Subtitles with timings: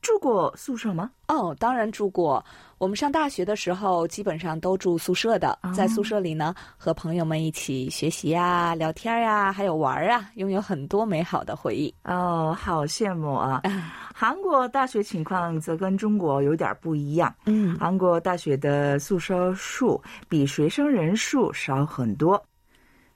[0.00, 1.10] 住过宿舍吗？
[1.28, 2.44] 哦，当然住过。
[2.78, 11.92] 我们上大学的时候，基本上都住宿舍的，在宿舍里呢，和朋友们一起学习呀、聊天呀，还有玩啊，拥有很多美好的回忆。
[12.04, 13.62] 哦，好羡慕啊！
[14.14, 17.32] 韩国大学情况则跟中国有点不一样。
[17.46, 22.40] 嗯，韩国大学的宿舍数比学生人数少很多，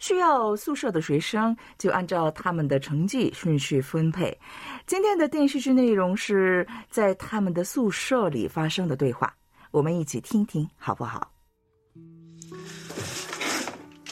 [0.01, 4.37] 需要宿舍的学生就按照他们的成绩顺序分配。
[4.85, 9.33] 今天的电视剧内容是在他们的宿舍里发生的对话，
[9.71, 11.31] 我们一起听听好不好？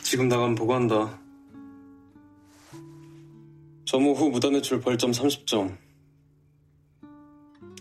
[0.02, 1.20] 지금 나가면 보고한다.
[3.86, 5.78] 점호 후 무단회출 벌점 30점.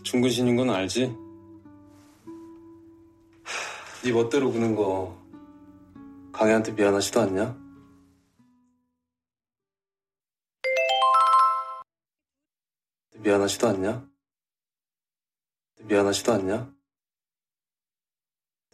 [0.03, 1.05] 중근신인 건 알지?
[3.43, 5.17] 하, 네 멋대로 구는 거
[6.31, 7.57] 강혜한테 미안하지도 않냐?
[13.19, 14.07] 미안하지도 않냐?
[15.83, 16.73] 미안하지도 않냐?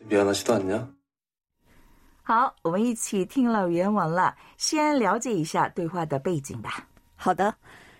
[0.07, 0.95] 미안하지도 않냐?
[2.23, 6.87] 好，我们一起听了原文了，先了解一下对话的背景吧。
[7.15, 7.55] 好的。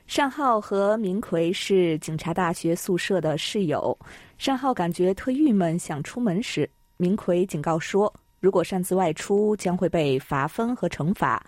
[0.08, 3.98] 尚浩和明奎是警察大学宿舍的室友。
[4.38, 11.42] 尚浩感觉特郁闷，想出门时，明奎警告说，如果擅自外出将会被罚分和惩罚。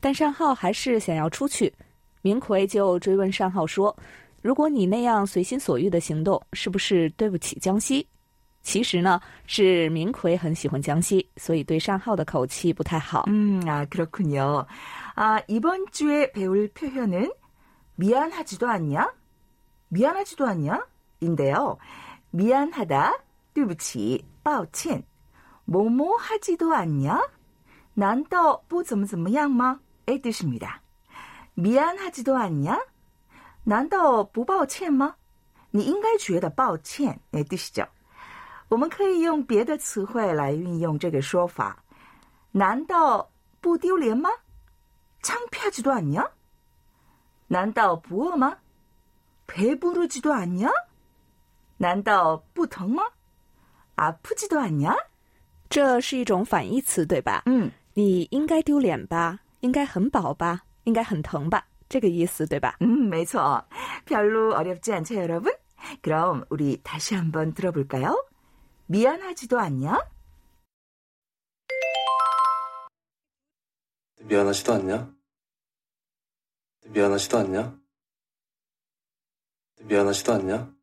[0.00, 1.72] 但尚浩还是想要出去。
[2.20, 3.94] 明奎就追问尚浩说：“
[4.42, 8.06] 如果你那样随心所欲的行动，是不是对不起江西？”
[8.62, 13.24] 其实呢，是明奎很喜欢江西，所以对尚浩的口气不太好。
[13.28, 14.66] 음, 아, 그렇군요.
[15.14, 17.30] 아, 이번 주에 배울 표현은
[17.94, 19.10] 미안하지도 않냐?
[19.88, 20.84] 미안하지도 않냐?
[21.20, 21.78] 인데요.
[22.30, 23.14] 미안하다,
[23.54, 25.02] 对不起,抱歉.
[25.64, 27.20] 뭐뭐 하지도 않냐?
[27.94, 29.80] 난또 不怎么怎么样吗?
[30.06, 30.82] 의 뜻입니다.
[31.54, 32.78] 미안하지도 않냐?
[33.64, 35.16] 난또 不抱歉吗?
[35.70, 37.86] 你应该觉得抱歉의 뜻이죠.
[38.68, 41.82] 我们可以用别的词汇来运用这个说法。
[42.52, 43.30] 难道
[43.60, 44.30] 不丢脸吗？
[45.22, 46.26] 창피하지도않냐？
[47.48, 48.56] 难道不饿吗？
[49.46, 50.70] 배부르지도않냐？
[51.76, 53.02] 难道不疼吗？
[53.96, 54.94] 아프지도않냐？
[55.68, 57.42] 这是一种反义词，对吧？
[57.46, 59.40] 嗯，你应该丢脸吧？
[59.60, 60.62] 应该很饱吧？
[60.84, 61.66] 应该很疼吧？
[61.92, 62.76] 这个意思，对吧？
[62.82, 63.64] 음, 没错.
[64.04, 65.52] 별로 어렵지 않죠, 여러분?
[66.02, 68.26] 그럼 우리 다시 한번 들어볼까요?
[68.86, 69.98] 미안하지도 않냐?
[74.20, 75.14] 미안하지도 않냐?
[76.86, 77.78] 미안하지도 않냐?
[79.80, 80.74] 미안하지도 않냐?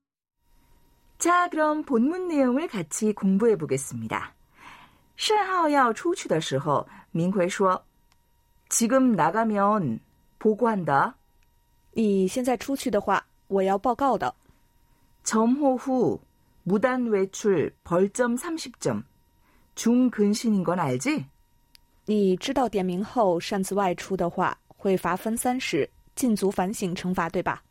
[1.17, 4.33] 자, 그럼 본문 내용을 같이 공부해 보겠습니다.
[5.17, 7.81] 申浩要出去的时候，明奎说：“
[8.69, 9.99] 지금나가면
[10.39, 11.13] 보고한다.
[11.93, 14.33] 你现在出去的话，我要报告的。
[15.23, 16.19] 점호 후
[16.63, 19.03] 무단 외출 벌점 30점.
[19.75, 21.25] 중근신인 건 알지?
[22.05, 27.63] 你知道点名后擅自外出的话，会罚分三十，禁足反省惩罚，对吧？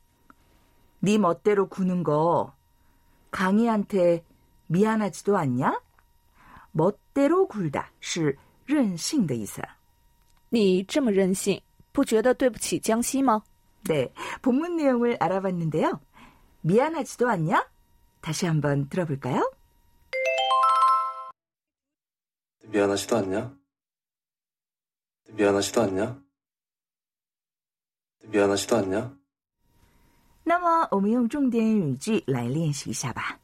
[1.00, 2.54] 네 멋대로 구는 거
[3.30, 4.25] 강희한테
[4.66, 5.80] 미안하지도 않냐?
[6.72, 8.36] 멋대로 굴다 是
[8.66, 9.62] 任性的意思.
[10.48, 11.60] 你这么任性，
[11.98, 13.42] 不觉得对不起江西吗？
[13.84, 16.00] 네, 본문 내용을 알아봤는데요.
[16.62, 17.69] 미안하지도 않냐?
[18.20, 19.52] 다시 한번 들어볼까요?
[22.66, 23.54] 미안하지도 않냐?
[25.30, 26.22] 미안하지도 않냐?
[28.25, 29.19] 미안하지도 않냐?
[30.47, 33.38] 那么我们用重点语句来练习一下吧.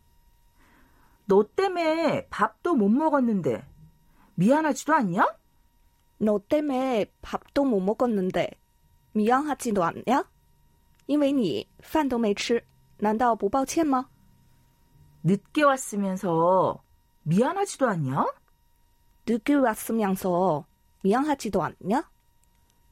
[1.27, 3.63] 너 때문에 밥도 못 먹었는데
[4.35, 5.27] 미안하지도 않냐?
[6.19, 8.51] 너 때문에 밥도 못 먹었는데
[9.13, 10.25] 미안하지도 않냐?
[11.07, 12.63] 因为你饭都没吃，
[12.99, 14.09] 难道不抱歉吗？
[15.23, 16.83] 늦게 왔으면서
[17.23, 18.27] 미안하지도 않냐?
[19.27, 20.65] 늦게 왔으면서
[21.03, 22.11] 미안하지도 않냐?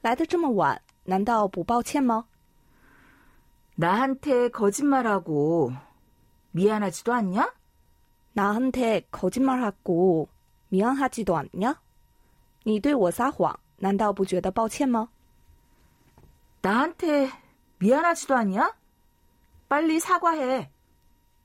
[0.03, 2.27] 来的这么晚，难道不抱歉吗？
[3.77, 5.73] 나한테 거짓말하고
[6.51, 7.55] 미안하지도 않냐?
[8.33, 10.29] 나한테 거짓말하고
[10.71, 11.81] 미안하지도 않냐?
[12.65, 15.09] 你对我撒谎，难道不觉得抱歉吗？
[16.61, 17.31] 나한테
[17.79, 18.75] 미안하지도 않냐?
[19.69, 20.71] 빨리 사과해.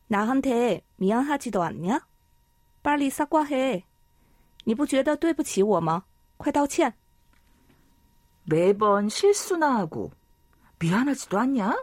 [0.07, 2.05] 나한테 미안하지도 않냐?
[2.81, 3.83] 빨리 사과해.
[4.65, 6.03] 你不觉得对不起我吗？
[6.37, 6.93] 快道歉。
[8.45, 10.11] 매번 실수나 하고
[10.79, 11.75] 미안하지도 않냐?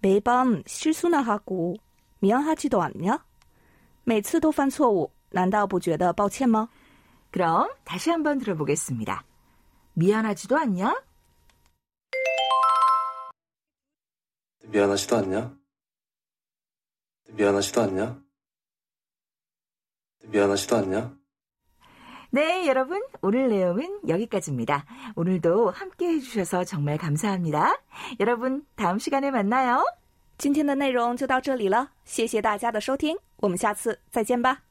[0.00, 1.76] 매번 실수나 하고
[2.18, 3.24] 미안하지도 않냐?
[4.04, 6.68] 每次都犯错误，难道不觉得抱歉吗？
[7.34, 9.24] 그럼 다시 한번 들어보겠습니다.
[9.94, 11.02] 미안하지도 않냐?
[14.66, 15.56] 미안하지도 않냐?
[17.30, 18.22] 미안하지도 않냐?
[20.26, 21.16] 미안하지도 않냐?
[22.30, 23.02] 네, 여러분.
[23.22, 24.86] 오늘 내용은 여기까지입니다.
[25.16, 27.82] 오늘도 함께 해주셔서 정말 감사합니다.
[28.20, 29.84] 여러분, 다음 시간에 만나요.
[30.38, 34.62] 今天的内容就到这里了，谢谢大家的收听，我们下次再见吧。